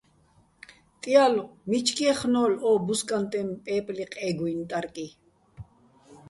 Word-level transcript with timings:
ტიალო̆, 1.01 1.53
მიჩკ 1.69 1.97
ჲეხნო́ლო̆ 2.05 2.61
ო 2.69 2.71
ბუზკანტეჼ 2.85 3.39
პე́პლი 3.65 4.05
ყე́გუჲნი 4.13 4.65
ტარკი. 4.69 5.07